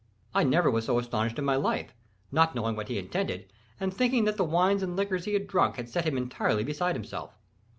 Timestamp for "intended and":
2.97-3.93